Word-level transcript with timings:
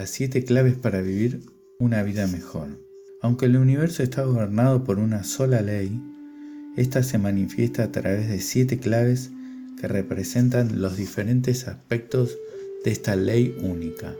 Las 0.00 0.08
siete 0.08 0.44
claves 0.44 0.76
para 0.76 1.02
vivir 1.02 1.42
una 1.78 2.02
vida 2.02 2.26
mejor. 2.26 2.68
Aunque 3.20 3.44
el 3.44 3.58
universo 3.58 4.02
está 4.02 4.22
gobernado 4.22 4.82
por 4.82 4.98
una 4.98 5.24
sola 5.24 5.60
ley, 5.60 6.00
esta 6.74 7.02
se 7.02 7.18
manifiesta 7.18 7.82
a 7.82 7.92
través 7.92 8.26
de 8.30 8.40
siete 8.40 8.78
claves 8.78 9.30
que 9.78 9.88
representan 9.88 10.80
los 10.80 10.96
diferentes 10.96 11.68
aspectos 11.68 12.38
de 12.82 12.92
esta 12.92 13.14
ley 13.14 13.54
única. 13.60 14.16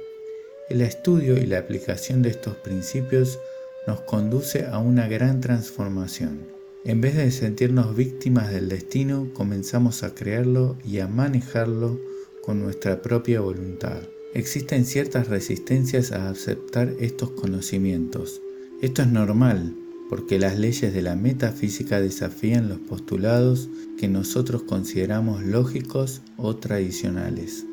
El 0.68 0.82
estudio 0.82 1.38
y 1.38 1.46
la 1.46 1.60
aplicación 1.60 2.20
de 2.20 2.28
estos 2.28 2.56
principios 2.56 3.38
nos 3.86 4.02
conduce 4.02 4.66
a 4.66 4.76
una 4.80 5.08
gran 5.08 5.40
transformación. 5.40 6.40
En 6.84 7.00
vez 7.00 7.16
de 7.16 7.30
sentirnos 7.30 7.96
víctimas 7.96 8.52
del 8.52 8.68
destino, 8.68 9.30
comenzamos 9.32 10.02
a 10.02 10.14
crearlo 10.14 10.76
y 10.84 10.98
a 10.98 11.08
manejarlo 11.08 11.98
con 12.42 12.60
nuestra 12.60 13.00
propia 13.00 13.40
voluntad. 13.40 14.02
Existen 14.32 14.84
ciertas 14.84 15.26
resistencias 15.26 16.12
a 16.12 16.30
aceptar 16.30 16.94
estos 17.00 17.32
conocimientos. 17.32 18.40
Esto 18.80 19.02
es 19.02 19.08
normal, 19.08 19.74
porque 20.08 20.38
las 20.38 20.56
leyes 20.56 20.94
de 20.94 21.02
la 21.02 21.16
metafísica 21.16 22.00
desafían 22.00 22.68
los 22.68 22.78
postulados 22.78 23.68
que 23.98 24.06
nosotros 24.06 24.62
consideramos 24.62 25.42
lógicos 25.42 26.22
o 26.36 26.54
tradicionales. 26.54 27.66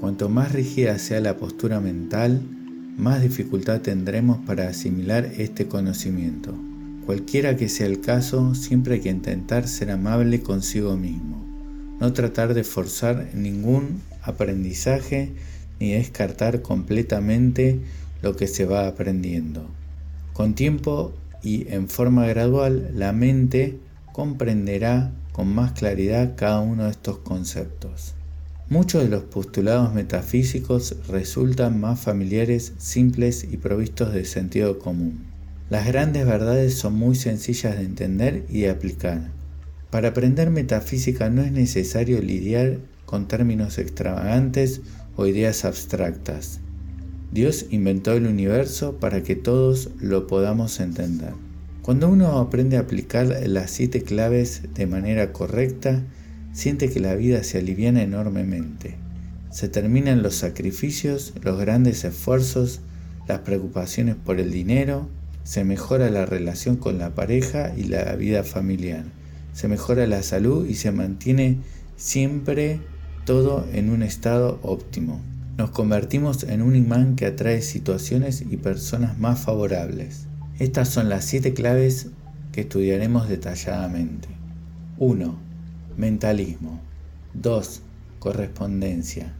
Cuanto 0.00 0.30
más 0.30 0.52
rígida 0.52 0.98
sea 0.98 1.20
la 1.20 1.36
postura 1.36 1.80
mental, 1.80 2.40
más 2.96 3.20
dificultad 3.20 3.82
tendremos 3.82 4.38
para 4.46 4.68
asimilar 4.68 5.30
este 5.36 5.68
conocimiento. 5.68 6.54
Cualquiera 7.04 7.56
que 7.56 7.68
sea 7.68 7.86
el 7.86 8.00
caso, 8.00 8.54
siempre 8.54 8.94
hay 8.94 9.00
que 9.00 9.10
intentar 9.10 9.68
ser 9.68 9.90
amable 9.90 10.40
consigo 10.40 10.96
mismo, 10.96 11.44
no 12.00 12.14
tratar 12.14 12.54
de 12.54 12.64
forzar 12.64 13.28
ningún 13.34 14.00
aprendizaje 14.22 15.34
ni 15.80 15.92
descartar 15.92 16.62
completamente 16.62 17.80
lo 18.22 18.36
que 18.36 18.46
se 18.46 18.66
va 18.66 18.86
aprendiendo. 18.86 19.66
Con 20.32 20.54
tiempo 20.54 21.12
y 21.42 21.66
en 21.72 21.88
forma 21.88 22.26
gradual, 22.26 22.92
la 22.94 23.12
mente 23.12 23.78
comprenderá 24.12 25.12
con 25.32 25.52
más 25.52 25.72
claridad 25.72 26.34
cada 26.36 26.60
uno 26.60 26.84
de 26.84 26.90
estos 26.90 27.18
conceptos. 27.18 28.14
Muchos 28.68 29.02
de 29.02 29.08
los 29.08 29.24
postulados 29.24 29.92
metafísicos 29.94 30.96
resultan 31.08 31.80
más 31.80 31.98
familiares, 31.98 32.74
simples 32.78 33.46
y 33.50 33.56
provistos 33.56 34.12
de 34.12 34.24
sentido 34.24 34.78
común. 34.78 35.24
Las 35.70 35.86
grandes 35.86 36.26
verdades 36.26 36.74
son 36.74 36.94
muy 36.94 37.14
sencillas 37.16 37.76
de 37.76 37.84
entender 37.84 38.44
y 38.48 38.60
de 38.60 38.70
aplicar. 38.70 39.30
Para 39.90 40.08
aprender 40.08 40.50
metafísica 40.50 41.30
no 41.30 41.42
es 41.42 41.50
necesario 41.50 42.20
lidiar 42.20 42.78
con 43.06 43.26
términos 43.26 43.78
extravagantes 43.78 44.82
o 45.20 45.26
ideas 45.26 45.66
abstractas. 45.66 46.60
Dios 47.30 47.66
inventó 47.68 48.12
el 48.12 48.26
universo 48.26 48.96
para 48.96 49.22
que 49.22 49.36
todos 49.36 49.90
lo 50.00 50.26
podamos 50.26 50.80
entender. 50.80 51.34
Cuando 51.82 52.08
uno 52.08 52.38
aprende 52.38 52.78
a 52.78 52.80
aplicar 52.80 53.26
las 53.26 53.70
siete 53.70 54.02
claves 54.02 54.62
de 54.72 54.86
manera 54.86 55.30
correcta, 55.34 56.02
siente 56.54 56.88
que 56.88 57.00
la 57.00 57.14
vida 57.16 57.44
se 57.44 57.58
aliviana 57.58 58.02
enormemente. 58.02 58.96
Se 59.50 59.68
terminan 59.68 60.22
los 60.22 60.36
sacrificios, 60.36 61.34
los 61.42 61.58
grandes 61.58 62.02
esfuerzos, 62.04 62.80
las 63.28 63.40
preocupaciones 63.40 64.16
por 64.16 64.40
el 64.40 64.50
dinero, 64.50 65.06
se 65.44 65.64
mejora 65.64 66.08
la 66.08 66.24
relación 66.24 66.76
con 66.76 66.96
la 66.96 67.14
pareja 67.14 67.74
y 67.76 67.84
la 67.84 68.16
vida 68.16 68.42
familiar, 68.42 69.04
se 69.52 69.68
mejora 69.68 70.06
la 70.06 70.22
salud 70.22 70.66
y 70.66 70.76
se 70.76 70.92
mantiene 70.92 71.58
siempre 71.96 72.80
todo 73.24 73.66
en 73.72 73.90
un 73.90 74.02
estado 74.02 74.58
óptimo. 74.62 75.20
Nos 75.56 75.70
convertimos 75.70 76.44
en 76.44 76.62
un 76.62 76.74
imán 76.74 77.16
que 77.16 77.26
atrae 77.26 77.60
situaciones 77.62 78.40
y 78.40 78.56
personas 78.56 79.18
más 79.18 79.40
favorables. 79.40 80.26
Estas 80.58 80.88
son 80.88 81.08
las 81.08 81.24
siete 81.24 81.54
claves 81.54 82.08
que 82.52 82.62
estudiaremos 82.62 83.28
detalladamente. 83.28 84.28
1. 84.98 85.38
Mentalismo. 85.96 86.80
2. 87.34 87.82
Correspondencia. 88.18 89.34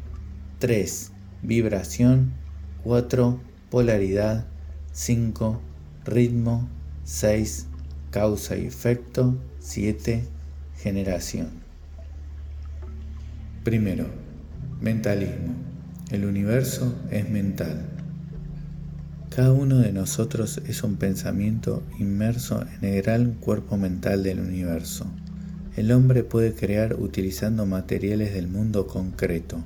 3. 0.58 1.12
Vibración. 1.42 2.32
4. 2.84 3.40
Polaridad. 3.70 4.46
5. 4.92 5.60
Ritmo. 6.04 6.68
6. 7.04 7.66
Causa 8.10 8.56
y 8.56 8.66
efecto. 8.66 9.36
7. 9.58 10.24
Generación. 10.76 11.59
Primero, 13.64 14.06
mentalismo. 14.80 15.54
El 16.10 16.24
universo 16.24 16.94
es 17.10 17.28
mental. 17.28 17.84
Cada 19.28 19.52
uno 19.52 19.76
de 19.80 19.92
nosotros 19.92 20.62
es 20.66 20.82
un 20.82 20.96
pensamiento 20.96 21.82
inmerso 21.98 22.64
en 22.78 22.88
el 22.88 23.02
gran 23.02 23.32
cuerpo 23.34 23.76
mental 23.76 24.22
del 24.22 24.40
universo. 24.40 25.04
El 25.76 25.92
hombre 25.92 26.24
puede 26.24 26.54
crear 26.54 26.94
utilizando 26.98 27.66
materiales 27.66 28.32
del 28.32 28.48
mundo 28.48 28.86
concreto, 28.86 29.62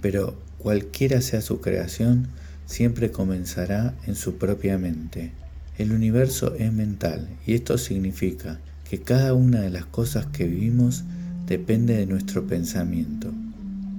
pero 0.00 0.38
cualquiera 0.58 1.20
sea 1.20 1.40
su 1.40 1.60
creación, 1.60 2.28
siempre 2.66 3.10
comenzará 3.10 3.92
en 4.06 4.14
su 4.14 4.36
propia 4.36 4.78
mente. 4.78 5.32
El 5.78 5.90
universo 5.90 6.54
es 6.54 6.72
mental 6.72 7.26
y 7.44 7.54
esto 7.54 7.76
significa 7.76 8.60
que 8.88 9.00
cada 9.00 9.34
una 9.34 9.62
de 9.62 9.70
las 9.70 9.84
cosas 9.84 10.26
que 10.26 10.46
vivimos 10.46 11.02
depende 11.46 11.96
de 11.96 12.06
nuestro 12.06 12.46
pensamiento. 12.46 13.32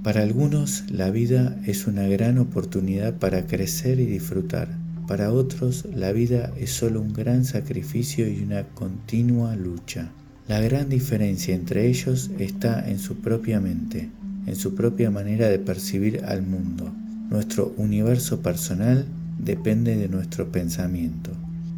Para 0.02 0.22
algunos 0.22 0.84
la 0.90 1.10
vida 1.10 1.58
es 1.64 1.86
una 1.86 2.06
gran 2.06 2.38
oportunidad 2.38 3.18
para 3.18 3.46
crecer 3.46 4.00
y 4.00 4.06
disfrutar. 4.06 4.68
Para 5.08 5.32
otros 5.32 5.86
la 5.94 6.12
vida 6.12 6.52
es 6.58 6.70
solo 6.70 7.00
un 7.00 7.12
gran 7.12 7.44
sacrificio 7.44 8.28
y 8.28 8.42
una 8.42 8.64
continua 8.68 9.56
lucha. 9.56 10.10
La 10.46 10.60
gran 10.60 10.90
diferencia 10.90 11.54
entre 11.54 11.86
ellos 11.86 12.30
está 12.38 12.86
en 12.88 12.98
su 12.98 13.16
propia 13.16 13.60
mente, 13.60 14.10
en 14.46 14.56
su 14.56 14.74
propia 14.74 15.10
manera 15.10 15.48
de 15.48 15.58
percibir 15.58 16.24
al 16.26 16.42
mundo. 16.42 16.92
Nuestro 17.30 17.74
universo 17.78 18.40
personal 18.42 19.06
depende 19.38 19.96
de 19.96 20.08
nuestro 20.08 20.52
pensamiento. 20.52 21.30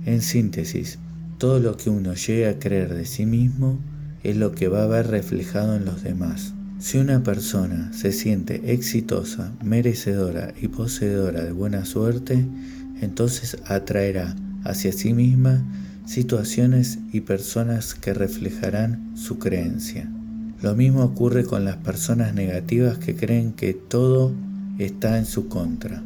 En 0.04 0.20
síntesis, 0.20 0.98
todo 1.38 1.60
lo 1.60 1.76
que 1.76 1.90
uno 1.90 2.14
llegue 2.14 2.48
a 2.48 2.58
creer 2.58 2.92
de 2.94 3.04
sí 3.04 3.24
mismo 3.24 3.78
es 4.22 4.36
lo 4.36 4.52
que 4.52 4.68
va 4.68 4.82
a 4.82 4.86
ver 4.86 5.08
reflejado 5.08 5.76
en 5.76 5.84
los 5.84 6.02
demás. 6.02 6.52
Si 6.78 6.98
una 6.98 7.22
persona 7.22 7.90
se 7.92 8.12
siente 8.12 8.72
exitosa, 8.72 9.52
merecedora 9.62 10.52
y 10.60 10.68
poseedora 10.68 11.42
de 11.42 11.52
buena 11.52 11.84
suerte, 11.84 12.46
entonces 13.00 13.58
atraerá 13.66 14.36
hacia 14.64 14.92
sí 14.92 15.14
misma 15.14 15.64
situaciones 16.04 16.98
y 17.12 17.20
personas 17.20 17.94
que 17.94 18.14
reflejarán 18.14 19.16
su 19.16 19.38
creencia. 19.38 20.08
Lo 20.62 20.74
mismo 20.74 21.02
ocurre 21.02 21.44
con 21.44 21.64
las 21.64 21.76
personas 21.76 22.34
negativas 22.34 22.98
que 22.98 23.14
creen 23.14 23.52
que 23.52 23.74
todo 23.74 24.32
está 24.78 25.18
en 25.18 25.26
su 25.26 25.48
contra. 25.48 26.02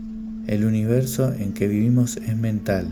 El 0.47 0.65
universo 0.65 1.32
en 1.32 1.53
que 1.53 1.69
vivimos 1.69 2.16
es 2.16 2.37
mental 2.37 2.88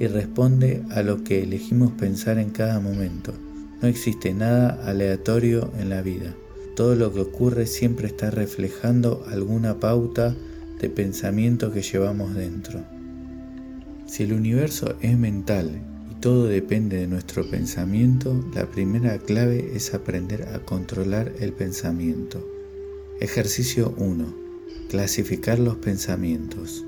y 0.00 0.06
responde 0.06 0.82
a 0.90 1.02
lo 1.02 1.24
que 1.24 1.42
elegimos 1.42 1.92
pensar 1.92 2.38
en 2.38 2.50
cada 2.50 2.80
momento. 2.80 3.32
No 3.82 3.88
existe 3.88 4.32
nada 4.32 4.80
aleatorio 4.86 5.70
en 5.78 5.90
la 5.90 6.00
vida. 6.00 6.34
Todo 6.74 6.94
lo 6.94 7.12
que 7.12 7.20
ocurre 7.20 7.66
siempre 7.66 8.06
está 8.06 8.30
reflejando 8.30 9.24
alguna 9.28 9.80
pauta 9.80 10.34
de 10.80 10.88
pensamiento 10.88 11.72
que 11.72 11.82
llevamos 11.82 12.34
dentro. 12.34 12.84
Si 14.06 14.22
el 14.22 14.32
universo 14.32 14.96
es 15.00 15.18
mental 15.18 15.80
y 16.10 16.14
todo 16.20 16.46
depende 16.46 16.96
de 16.96 17.06
nuestro 17.06 17.48
pensamiento, 17.48 18.44
la 18.54 18.66
primera 18.66 19.18
clave 19.18 19.72
es 19.74 19.92
aprender 19.94 20.48
a 20.54 20.60
controlar 20.60 21.32
el 21.40 21.52
pensamiento. 21.52 22.46
Ejercicio 23.20 23.94
1. 23.98 24.34
Clasificar 24.88 25.58
los 25.58 25.76
pensamientos. 25.76 26.84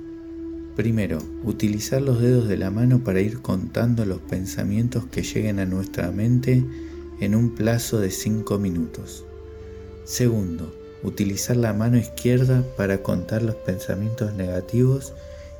Primero, 0.76 1.18
utilizar 1.42 2.00
los 2.00 2.20
dedos 2.20 2.46
de 2.46 2.56
la 2.56 2.70
mano 2.70 3.00
para 3.00 3.20
ir 3.20 3.40
contando 3.40 4.04
los 4.04 4.20
pensamientos 4.20 5.06
que 5.06 5.22
lleguen 5.22 5.58
a 5.58 5.64
nuestra 5.64 6.12
mente 6.12 6.62
en 7.20 7.34
un 7.34 7.54
plazo 7.54 8.00
de 8.00 8.10
5 8.10 8.58
minutos. 8.58 9.24
Segundo, 10.04 10.72
utilizar 11.02 11.56
la 11.56 11.72
mano 11.72 11.98
izquierda 11.98 12.64
para 12.76 13.02
contar 13.02 13.42
los 13.42 13.56
pensamientos 13.56 14.34
negativos 14.34 15.12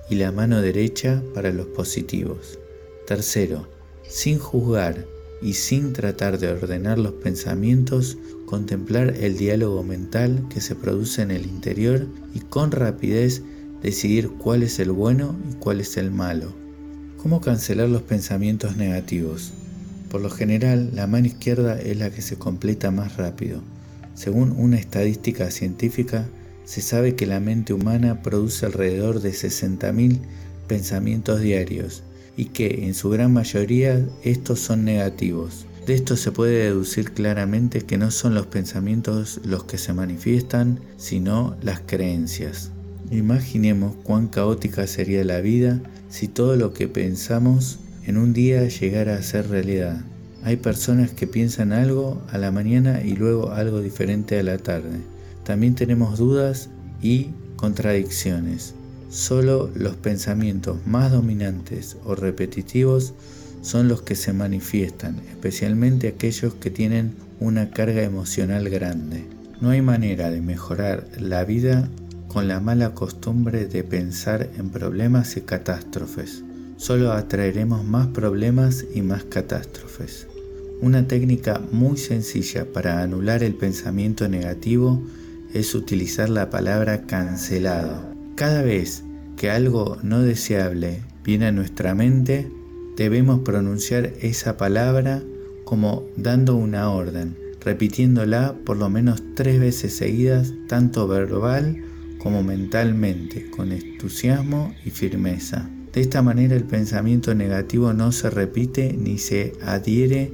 y 0.09 0.17
la 0.17 0.33
mano 0.33 0.63
derecha 0.63 1.23
para 1.35 1.53
los 1.53 1.67
positivos. 1.67 2.59
Tercero, 3.07 3.69
sin 4.09 4.39
juzgar 4.39 5.07
y 5.41 5.55
sin 5.55 5.93
tratar 5.93 6.39
de 6.39 6.49
ordenar 6.49 6.99
los 6.99 7.13
pensamientos, 7.13 8.19
contemplar 8.47 9.15
el 9.21 9.37
diálogo 9.37 9.85
mental 9.85 10.47
que 10.49 10.61
se 10.61 10.75
produce 10.75 11.23
en 11.23 11.31
el 11.31 11.47
interior 11.47 12.07
y 12.35 12.41
con 12.41 12.71
rapidez 12.73 13.43
decidir 13.83 14.31
cuál 14.31 14.63
es 14.63 14.79
el 14.79 14.91
bueno 14.91 15.37
y 15.51 15.55
cuál 15.55 15.81
es 15.81 15.97
el 15.97 16.11
malo. 16.11 16.53
¿Cómo 17.19 17.41
cancelar 17.41 17.89
los 17.89 18.03
pensamientos 18.03 18.77
negativos? 18.77 19.53
Por 20.11 20.21
lo 20.21 20.31
general, 20.31 20.91
la 20.95 21.07
mano 21.07 21.27
izquierda 21.27 21.79
es 21.79 21.99
la 21.99 22.11
que 22.11 22.23
se 22.23 22.37
completa 22.37 22.91
más 22.91 23.17
rápido. 23.17 23.61
Según 24.15 24.53
una 24.53 24.79
estadística 24.79 25.51
científica, 25.51 26.27
se 26.65 26.81
sabe 26.81 27.15
que 27.15 27.27
la 27.27 27.41
mente 27.41 27.73
humana 27.73 28.23
produce 28.23 28.67
alrededor 28.67 29.21
de 29.21 29.31
60.000 29.31 30.19
pensamientos 30.67 31.41
diarios 31.41 32.03
y 32.37 32.47
que 32.47 32.85
en 32.87 32.95
su 32.95 33.11
gran 33.11 33.33
mayoría 33.33 34.05
estos 34.23 34.61
son 34.61 34.85
negativos. 34.85 35.67
De 35.87 35.95
esto 35.95 36.17
se 36.17 36.33
puede 36.33 36.65
deducir 36.65 37.13
claramente 37.13 37.81
que 37.81 37.97
no 37.97 38.11
son 38.11 38.35
los 38.35 38.47
pensamientos 38.47 39.41
los 39.45 39.65
que 39.65 39.79
se 39.79 39.95
manifiestan, 39.95 40.79
sino 40.99 41.57
las 41.63 41.81
creencias. 41.81 42.71
Imaginemos 43.11 43.97
cuán 44.03 44.29
caótica 44.29 44.87
sería 44.87 45.25
la 45.25 45.41
vida 45.41 45.81
si 46.11 46.29
todo 46.29 46.57
lo 46.57 46.75
que 46.75 46.89
pensamos 46.89 47.79
en 48.09 48.17
un 48.17 48.33
día 48.33 48.67
llegara 48.67 49.17
a 49.17 49.23
ser 49.23 49.51
realidad. 49.51 50.01
Hay 50.43 50.57
personas 50.57 51.11
que 51.11 51.27
piensan 51.27 51.75
algo 51.75 52.23
a 52.31 52.39
la 52.39 52.51
mañana 52.51 53.03
y 53.03 53.15
luego 53.15 53.51
algo 53.51 53.83
diferente 53.83 54.39
a 54.39 54.43
la 54.43 54.57
tarde. 54.57 55.01
También 55.45 55.75
tenemos 55.75 56.17
dudas 56.19 56.71
y 57.03 57.33
contradicciones. 57.57 58.75
Solo 59.11 59.71
los 59.75 59.97
pensamientos 59.97 60.79
más 60.87 61.13
dominantes 61.13 61.99
o 62.03 62.15
repetitivos 62.15 63.13
son 63.61 63.89
los 63.89 64.01
que 64.01 64.15
se 64.15 64.33
manifiestan, 64.33 65.21
especialmente 65.31 66.09
aquellos 66.09 66.55
que 66.55 66.71
tienen 66.71 67.13
una 67.41 67.69
carga 67.69 68.03
emocional 68.03 68.71
grande. 68.71 69.27
No 69.61 69.69
hay 69.69 69.83
manera 69.83 70.31
de 70.31 70.41
mejorar 70.41 71.07
la 71.21 71.45
vida 71.45 71.91
con 72.27 72.49
la 72.49 72.59
mala 72.59 72.95
costumbre 72.95 73.67
de 73.67 73.85
pensar 73.85 74.49
en 74.57 74.71
problemas 74.71 75.37
y 75.37 75.43
catástrofes. 75.43 76.43
Solo 76.79 77.11
atraeremos 77.11 77.85
más 77.85 78.07
problemas 78.07 78.87
y 78.95 79.03
más 79.03 79.25
catástrofes. 79.25 80.29
Una 80.81 81.09
técnica 81.09 81.61
muy 81.73 81.97
sencilla 81.97 82.73
para 82.73 83.03
anular 83.03 83.43
el 83.43 83.55
pensamiento 83.55 84.29
negativo 84.29 85.03
es 85.53 85.75
utilizar 85.75 86.29
la 86.29 86.51
palabra 86.51 87.05
cancelado. 87.07 88.15
Cada 88.37 88.63
vez 88.63 89.03
que 89.37 89.51
algo 89.51 89.99
no 90.05 90.23
deseable 90.23 91.03
viene 91.25 91.47
a 91.47 91.53
nuestra 91.53 91.97
mente, 91.97 92.49
debemos 92.97 93.41
pronunciar 93.41 94.13
esa 94.21 94.57
palabra 94.57 95.21
como 95.65 96.07
dando 96.17 96.55
una 96.55 96.91
orden, 96.93 97.37
repitiéndola 97.61 98.55
por 98.65 98.77
lo 98.77 98.89
menos 98.89 99.21
tres 99.35 99.59
veces 99.59 99.97
seguidas, 99.97 100.55
tanto 100.69 101.09
verbal 101.09 101.83
como 102.19 102.45
mentalmente, 102.45 103.51
con 103.51 103.73
entusiasmo 103.73 104.73
y 104.85 104.91
firmeza. 104.91 105.69
De 105.93 106.01
esta 106.01 106.23
manera 106.23 106.55
el 106.55 106.65
pensamiento 106.65 107.35
negativo 107.35 107.93
no 107.93 108.13
se 108.13 108.31
repite 108.31 108.93
ni 108.93 109.19
se 109.19 109.55
adhiere 109.63 110.31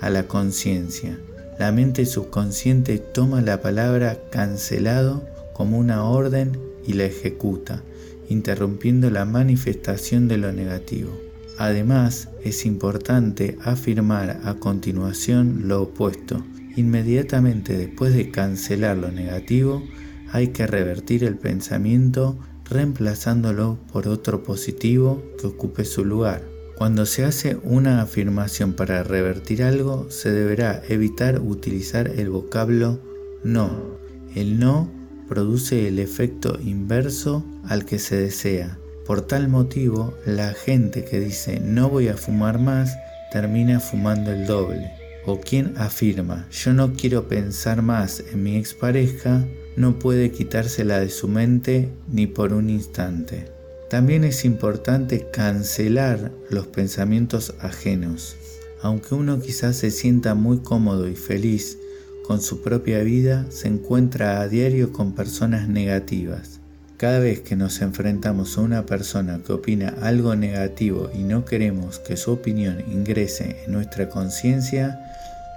a 0.00 0.10
la 0.10 0.26
conciencia. 0.26 1.18
La 1.58 1.70
mente 1.72 2.04
subconsciente 2.06 2.98
toma 2.98 3.40
la 3.40 3.60
palabra 3.60 4.20
cancelado 4.30 5.22
como 5.52 5.78
una 5.78 6.04
orden 6.04 6.58
y 6.86 6.94
la 6.94 7.04
ejecuta, 7.04 7.82
interrumpiendo 8.28 9.10
la 9.10 9.24
manifestación 9.24 10.26
de 10.26 10.38
lo 10.38 10.52
negativo. 10.52 11.10
Además, 11.58 12.28
es 12.42 12.66
importante 12.66 13.56
afirmar 13.62 14.40
a 14.44 14.54
continuación 14.54 15.68
lo 15.68 15.82
opuesto. 15.82 16.44
Inmediatamente 16.76 17.78
después 17.78 18.14
de 18.14 18.30
cancelar 18.30 18.96
lo 18.96 19.12
negativo, 19.12 19.84
hay 20.32 20.48
que 20.48 20.66
revertir 20.66 21.22
el 21.22 21.36
pensamiento 21.36 22.36
reemplazándolo 22.68 23.78
por 23.92 24.08
otro 24.08 24.42
positivo 24.42 25.22
que 25.40 25.46
ocupe 25.46 25.84
su 25.84 26.04
lugar. 26.04 26.42
Cuando 26.76 27.06
se 27.06 27.24
hace 27.24 27.56
una 27.62 28.02
afirmación 28.02 28.72
para 28.72 29.02
revertir 29.02 29.62
algo, 29.62 30.10
se 30.10 30.32
deberá 30.32 30.82
evitar 30.88 31.40
utilizar 31.40 32.08
el 32.08 32.30
vocablo 32.30 32.98
no. 33.44 33.98
El 34.34 34.58
no 34.58 34.90
produce 35.28 35.88
el 35.88 35.98
efecto 35.98 36.58
inverso 36.60 37.44
al 37.68 37.84
que 37.84 37.98
se 37.98 38.16
desea 38.16 38.78
por 39.06 39.20
tal 39.20 39.48
motivo, 39.48 40.14
la 40.24 40.54
gente 40.54 41.04
que 41.04 41.20
dice 41.20 41.60
no 41.60 41.90
voy 41.90 42.08
a 42.08 42.16
fumar 42.16 42.58
más 42.58 42.96
termina 43.30 43.78
fumando 43.78 44.32
el 44.32 44.46
doble. 44.46 44.90
O 45.26 45.40
quien 45.40 45.74
afirma 45.76 46.46
yo 46.50 46.72
no 46.72 46.94
quiero 46.94 47.28
pensar 47.28 47.82
más 47.82 48.22
en 48.32 48.42
mi 48.42 48.56
expareja 48.56 49.44
no 49.76 49.98
puede 49.98 50.30
quitársela 50.30 51.00
de 51.00 51.10
su 51.10 51.28
mente 51.28 51.90
ni 52.08 52.26
por 52.26 52.52
un 52.52 52.70
instante. 52.70 53.46
También 53.90 54.24
es 54.24 54.44
importante 54.44 55.26
cancelar 55.32 56.32
los 56.50 56.66
pensamientos 56.66 57.54
ajenos. 57.60 58.36
Aunque 58.82 59.14
uno 59.14 59.40
quizás 59.40 59.76
se 59.76 59.90
sienta 59.90 60.34
muy 60.34 60.58
cómodo 60.58 61.08
y 61.08 61.16
feliz 61.16 61.78
con 62.26 62.40
su 62.40 62.62
propia 62.62 63.00
vida, 63.00 63.46
se 63.50 63.68
encuentra 63.68 64.40
a 64.40 64.48
diario 64.48 64.92
con 64.92 65.12
personas 65.12 65.68
negativas. 65.68 66.60
Cada 66.96 67.18
vez 67.18 67.40
que 67.40 67.56
nos 67.56 67.82
enfrentamos 67.82 68.56
a 68.56 68.62
una 68.62 68.86
persona 68.86 69.40
que 69.44 69.52
opina 69.52 69.94
algo 70.00 70.34
negativo 70.36 71.10
y 71.14 71.24
no 71.24 71.44
queremos 71.44 71.98
que 71.98 72.16
su 72.16 72.32
opinión 72.32 72.82
ingrese 72.90 73.64
en 73.66 73.72
nuestra 73.72 74.08
conciencia, 74.08 75.00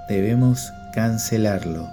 debemos 0.09 0.71
cancelarlo. 0.93 1.87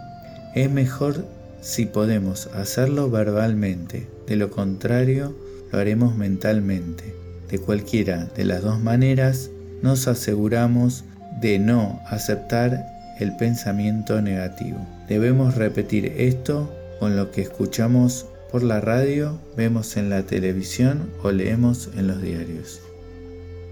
Es 0.55 0.71
mejor 0.71 1.25
si 1.65 1.87
podemos 1.87 2.49
hacerlo 2.49 3.11
verbalmente, 3.11 4.07
de 4.27 4.37
lo 4.37 4.51
contrario 4.51 5.35
lo 5.73 5.79
haremos 5.79 6.15
mentalmente. 6.15 7.17
De 7.49 7.59
cualquiera 7.59 8.27
de 8.37 8.45
las 8.45 8.63
dos 8.63 8.81
maneras, 8.81 9.51
nos 9.81 10.07
aseguramos 10.07 11.05
de 11.41 11.59
no 11.59 12.01
aceptar 12.07 12.85
el 13.19 13.35
pensamiento 13.37 14.21
negativo. 14.21 14.77
Debemos 15.09 15.55
repetir 15.55 16.13
esto 16.19 16.71
con 17.01 17.17
lo 17.17 17.31
que 17.31 17.41
escuchamos 17.41 18.27
por 18.53 18.63
la 18.63 18.83
radio, 18.83 19.39
vemos 19.57 19.97
en 19.97 20.11
la 20.11 20.23
televisión 20.23 21.09
o 21.23 21.33
leemos 21.33 21.89
en 21.97 22.09
los 22.09 22.21
diarios. 22.21 22.83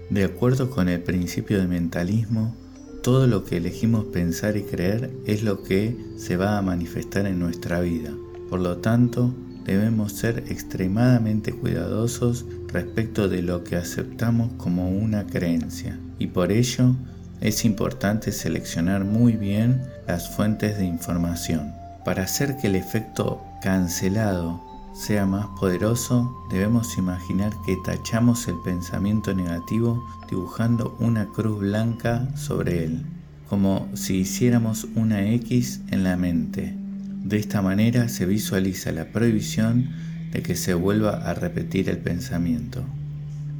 De 0.09 0.23
acuerdo 0.23 0.71
con 0.71 0.89
el 0.89 0.99
principio 0.99 1.59
de 1.59 1.67
mentalismo, 1.67 2.55
todo 3.03 3.27
lo 3.27 3.43
que 3.43 3.57
elegimos 3.57 4.05
pensar 4.05 4.55
y 4.55 4.63
creer 4.63 5.11
es 5.27 5.43
lo 5.43 5.61
que 5.61 5.95
se 6.17 6.37
va 6.37 6.57
a 6.57 6.61
manifestar 6.61 7.27
en 7.27 7.37
nuestra 7.37 7.81
vida. 7.81 8.11
Por 8.49 8.61
lo 8.61 8.77
tanto, 8.77 9.35
debemos 9.65 10.13
ser 10.13 10.45
extremadamente 10.47 11.51
cuidadosos 11.51 12.45
respecto 12.69 13.27
de 13.27 13.41
lo 13.41 13.65
que 13.65 13.75
aceptamos 13.75 14.53
como 14.57 14.89
una 14.89 15.27
creencia 15.27 15.99
y 16.17 16.27
por 16.27 16.51
ello 16.53 16.95
es 17.41 17.65
importante 17.65 18.31
seleccionar 18.31 19.03
muy 19.03 19.33
bien 19.33 19.81
las 20.07 20.33
fuentes 20.33 20.77
de 20.77 20.85
información. 20.85 21.73
Para 22.05 22.23
hacer 22.23 22.55
que 22.55 22.67
el 22.67 22.75
efecto 22.75 23.43
cancelado 23.61 24.72
sea 24.93 25.25
más 25.25 25.47
poderoso, 25.59 26.45
debemos 26.49 26.97
imaginar 26.97 27.53
que 27.65 27.77
tachamos 27.77 28.47
el 28.47 28.55
pensamiento 28.63 29.33
negativo 29.33 30.07
dibujando 30.29 30.95
una 30.99 31.25
cruz 31.27 31.59
blanca 31.59 32.29
sobre 32.35 32.85
él, 32.85 33.01
como 33.49 33.89
si 33.95 34.17
hiciéramos 34.17 34.87
una 34.95 35.27
X 35.31 35.81
en 35.89 36.03
la 36.03 36.15
mente. 36.15 36.75
De 37.23 37.37
esta 37.37 37.61
manera 37.61 38.07
se 38.07 38.25
visualiza 38.27 38.91
la 38.91 39.11
prohibición 39.11 39.89
de 40.31 40.43
que 40.43 40.55
se 40.55 40.73
vuelva 40.73 41.27
a 41.29 41.33
repetir 41.33 41.89
el 41.89 41.97
pensamiento. 41.97 42.83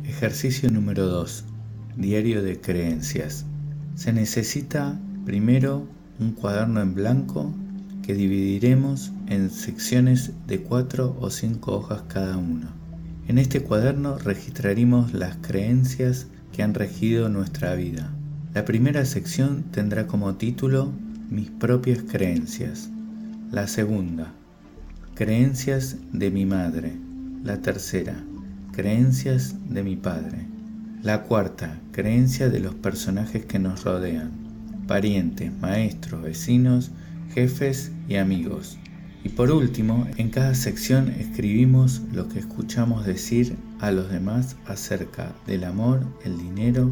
Ejercicio 0.04 0.70
número 0.70 1.08
2. 1.08 1.46
Diario 1.98 2.44
de 2.44 2.60
creencias. 2.60 3.46
Se 3.96 4.14
necesita 4.14 5.00
primero 5.26 5.88
un 6.20 6.34
cuaderno 6.34 6.82
en 6.82 6.94
blanco 6.94 7.54
que 8.04 8.14
dividiremos 8.14 9.12
en 9.34 9.50
secciones 9.50 10.32
de 10.48 10.62
cuatro 10.62 11.18
o 11.20 11.30
cinco 11.30 11.74
hojas 11.76 12.04
cada 12.08 12.38
uno. 12.38 12.68
En 13.28 13.38
este 13.38 13.62
cuaderno 13.62 14.18
registraremos 14.18 15.14
las 15.14 15.38
creencias 15.38 16.28
que 16.52 16.62
han 16.62 16.74
regido 16.74 17.30
nuestra 17.30 17.74
vida. 17.74 18.14
La 18.54 18.66
primera 18.66 19.06
sección 19.06 19.64
tendrá 19.72 20.06
como 20.06 20.36
título 20.36 20.92
Mis 21.30 21.50
propias 21.50 22.04
creencias. 22.04 22.90
La 23.52 23.68
segunda, 23.68 24.34
Creencias 25.16 25.98
de 26.12 26.30
mi 26.32 26.46
madre. 26.46 26.94
La 27.44 27.62
tercera, 27.62 28.16
Creencias 28.72 29.56
de 29.70 29.84
mi 29.84 29.96
padre. 29.96 30.46
La 31.02 31.24
cuarta, 31.24 31.80
Creencia 31.92 32.50
de 32.50 32.60
los 32.60 32.76
personajes 32.76 33.46
que 33.46 33.60
nos 33.60 33.84
rodean. 33.84 34.32
Parientes, 34.88 35.52
maestros, 35.60 36.22
vecinos, 36.22 36.92
jefes 37.34 37.92
y 38.08 38.16
amigos. 38.16 38.78
Y 39.24 39.30
por 39.30 39.52
último, 39.52 40.06
en 40.18 40.30
cada 40.30 40.54
sección 40.54 41.10
escribimos 41.10 42.02
lo 42.12 42.28
que 42.28 42.40
escuchamos 42.40 43.06
decir 43.06 43.56
a 43.80 43.92
los 43.92 44.12
demás 44.12 44.58
acerca 44.66 45.34
del 45.48 45.64
amor, 45.64 46.02
el 46.26 46.38
dinero, 46.38 46.92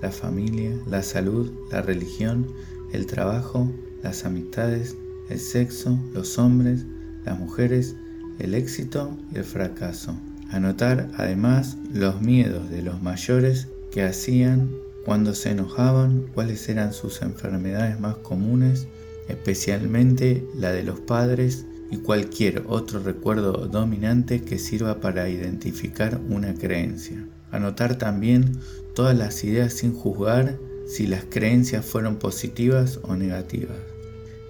la 0.00 0.12
familia, 0.12 0.70
la 0.86 1.02
salud, 1.02 1.50
la 1.72 1.82
religión, 1.82 2.46
el 2.92 3.06
trabajo, 3.06 3.68
las 4.02 4.24
amistades, 4.24 4.96
el 5.28 5.40
sexo, 5.40 5.98
los 6.14 6.38
hombres, 6.38 6.84
las 7.24 7.38
mujeres, 7.38 7.96
el 8.38 8.54
éxito 8.54 9.16
y 9.34 9.38
el 9.38 9.44
fracaso. 9.44 10.14
Anotar 10.50 11.10
además 11.16 11.78
los 11.92 12.20
miedos 12.20 12.70
de 12.70 12.82
los 12.82 13.02
mayores 13.02 13.66
que 13.90 14.04
hacían 14.04 14.70
cuando 15.04 15.34
se 15.34 15.50
enojaban, 15.50 16.26
cuáles 16.32 16.68
eran 16.68 16.92
sus 16.92 17.22
enfermedades 17.22 17.98
más 17.98 18.16
comunes 18.18 18.86
especialmente 19.28 20.46
la 20.54 20.72
de 20.72 20.82
los 20.82 21.00
padres 21.00 21.66
y 21.92 21.98
cualquier 21.98 22.64
otro 22.68 23.00
recuerdo 23.00 23.52
dominante 23.68 24.40
que 24.40 24.58
sirva 24.58 24.98
para 24.98 25.28
identificar 25.28 26.18
una 26.30 26.54
creencia. 26.54 27.22
Anotar 27.50 27.96
también 27.96 28.58
todas 28.94 29.16
las 29.16 29.44
ideas 29.44 29.74
sin 29.74 29.92
juzgar 29.92 30.58
si 30.86 31.06
las 31.06 31.24
creencias 31.24 31.84
fueron 31.84 32.16
positivas 32.16 32.98
o 33.02 33.14
negativas. 33.14 33.76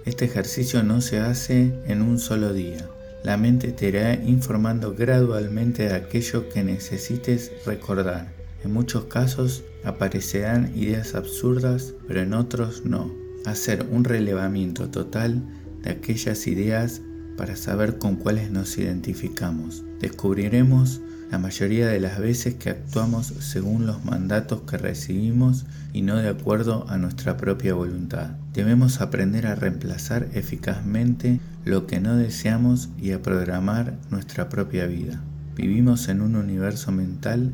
Este 0.05 0.23
ejercicio 0.23 0.83
no 0.83 1.01
se 1.01 1.19
hace 1.19 1.73
en 1.85 2.01
un 2.01 2.17
solo 2.17 2.53
día. 2.53 2.89
La 3.25 3.35
mente 3.35 3.73
te 3.73 3.89
irá 3.89 4.13
informando 4.13 4.95
gradualmente 4.95 5.83
de 5.83 5.95
aquello 5.95 6.47
que 6.47 6.63
necesites 6.63 7.51
recordar. 7.65 8.31
En 8.63 8.71
muchos 8.71 9.05
casos 9.05 9.65
aparecerán 9.83 10.71
ideas 10.77 11.13
absurdas, 11.13 11.93
pero 12.07 12.21
en 12.21 12.33
otros 12.33 12.85
no. 12.85 13.13
Hacer 13.45 13.85
un 13.91 14.05
relevamiento 14.05 14.89
total 14.89 15.43
de 15.81 15.91
aquellas 15.91 16.47
ideas 16.47 17.01
para 17.37 17.55
saber 17.55 17.97
con 17.97 18.15
cuáles 18.15 18.51
nos 18.51 18.77
identificamos. 18.77 19.83
Descubriremos 19.99 21.01
la 21.31 21.39
mayoría 21.39 21.87
de 21.87 21.99
las 21.99 22.19
veces 22.19 22.53
que 22.55 22.69
actuamos 22.69 23.25
según 23.39 23.87
los 23.87 24.05
mandatos 24.05 24.61
que 24.69 24.77
recibimos 24.77 25.65
y 25.91 26.03
no 26.03 26.17
de 26.17 26.29
acuerdo 26.29 26.85
a 26.89 26.97
nuestra 26.97 27.37
propia 27.37 27.73
voluntad. 27.73 28.31
Debemos 28.53 29.01
aprender 29.01 29.47
a 29.47 29.55
reemplazar 29.55 30.27
eficazmente 30.33 31.39
lo 31.65 31.87
que 31.87 31.99
no 31.99 32.15
deseamos 32.15 32.89
y 33.01 33.13
a 33.13 33.21
programar 33.23 33.97
nuestra 34.11 34.47
propia 34.47 34.85
vida. 34.85 35.23
Vivimos 35.55 36.07
en 36.07 36.21
un 36.21 36.35
universo 36.35 36.91
mental 36.91 37.51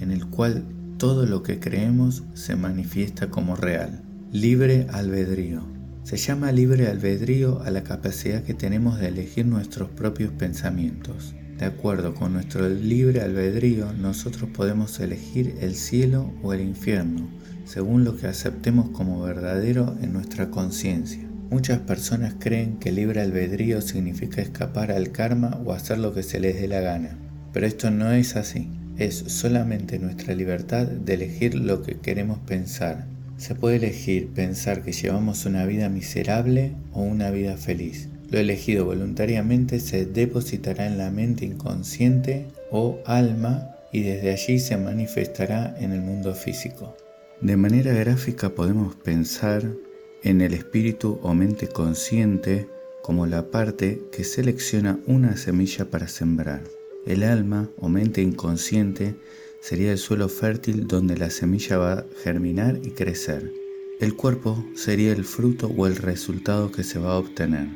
en 0.00 0.10
el 0.10 0.26
cual 0.26 0.64
todo 0.98 1.24
lo 1.24 1.42
que 1.42 1.58
creemos 1.58 2.24
se 2.34 2.54
manifiesta 2.54 3.30
como 3.30 3.56
real. 3.56 4.02
Libre 4.30 4.86
albedrío. 4.92 5.71
Se 6.04 6.16
llama 6.16 6.50
libre 6.50 6.88
albedrío 6.88 7.62
a 7.62 7.70
la 7.70 7.84
capacidad 7.84 8.42
que 8.42 8.54
tenemos 8.54 8.98
de 8.98 9.06
elegir 9.08 9.46
nuestros 9.46 9.88
propios 9.88 10.32
pensamientos. 10.32 11.34
De 11.58 11.64
acuerdo 11.64 12.12
con 12.14 12.32
nuestro 12.32 12.68
libre 12.68 13.20
albedrío, 13.20 13.92
nosotros 13.92 14.50
podemos 14.50 14.98
elegir 14.98 15.54
el 15.60 15.76
cielo 15.76 16.32
o 16.42 16.54
el 16.54 16.60
infierno, 16.60 17.30
según 17.64 18.02
lo 18.02 18.16
que 18.16 18.26
aceptemos 18.26 18.90
como 18.90 19.22
verdadero 19.22 19.96
en 20.02 20.12
nuestra 20.12 20.50
conciencia. 20.50 21.22
Muchas 21.50 21.78
personas 21.78 22.34
creen 22.38 22.78
que 22.78 22.90
libre 22.90 23.20
albedrío 23.20 23.80
significa 23.80 24.42
escapar 24.42 24.90
al 24.90 25.12
karma 25.12 25.60
o 25.64 25.72
hacer 25.72 25.98
lo 25.98 26.12
que 26.12 26.24
se 26.24 26.40
les 26.40 26.60
dé 26.60 26.66
la 26.66 26.80
gana, 26.80 27.16
pero 27.52 27.64
esto 27.64 27.92
no 27.92 28.10
es 28.10 28.34
así. 28.34 28.68
Es 28.98 29.14
solamente 29.28 30.00
nuestra 30.00 30.34
libertad 30.34 30.86
de 30.86 31.14
elegir 31.14 31.54
lo 31.54 31.82
que 31.82 31.98
queremos 31.98 32.38
pensar, 32.40 33.06
se 33.42 33.56
puede 33.56 33.76
elegir 33.76 34.28
pensar 34.28 34.84
que 34.84 34.92
llevamos 34.92 35.46
una 35.46 35.66
vida 35.66 35.88
miserable 35.88 36.76
o 36.92 37.02
una 37.02 37.32
vida 37.32 37.56
feliz. 37.56 38.08
Lo 38.30 38.38
elegido 38.38 38.84
voluntariamente 38.84 39.80
se 39.80 40.06
depositará 40.06 40.86
en 40.86 40.96
la 40.96 41.10
mente 41.10 41.44
inconsciente 41.44 42.46
o 42.70 43.00
alma 43.04 43.74
y 43.92 44.02
desde 44.02 44.30
allí 44.30 44.60
se 44.60 44.76
manifestará 44.76 45.74
en 45.80 45.90
el 45.90 46.02
mundo 46.02 46.36
físico. 46.36 46.96
De 47.40 47.56
manera 47.56 47.92
gráfica 47.92 48.50
podemos 48.50 48.94
pensar 48.94 49.68
en 50.22 50.40
el 50.40 50.54
espíritu 50.54 51.18
o 51.24 51.34
mente 51.34 51.66
consciente 51.66 52.68
como 53.02 53.26
la 53.26 53.50
parte 53.50 54.02
que 54.12 54.22
selecciona 54.22 55.00
una 55.08 55.36
semilla 55.36 55.90
para 55.90 56.06
sembrar. 56.06 56.62
El 57.06 57.24
alma 57.24 57.68
o 57.76 57.88
mente 57.88 58.22
inconsciente 58.22 59.16
sería 59.62 59.92
el 59.92 59.98
suelo 59.98 60.28
fértil 60.28 60.88
donde 60.88 61.16
la 61.16 61.30
semilla 61.30 61.78
va 61.78 61.92
a 61.92 62.06
germinar 62.22 62.80
y 62.82 62.90
crecer. 62.90 63.52
El 64.00 64.16
cuerpo 64.16 64.66
sería 64.74 65.12
el 65.12 65.24
fruto 65.24 65.68
o 65.68 65.86
el 65.86 65.94
resultado 65.96 66.72
que 66.72 66.82
se 66.82 66.98
va 66.98 67.12
a 67.12 67.18
obtener. 67.18 67.68